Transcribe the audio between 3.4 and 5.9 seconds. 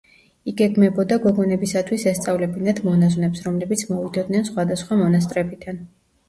რომლებიც მოვიდოდნენ სხვადასხვა მონასტრებიდან.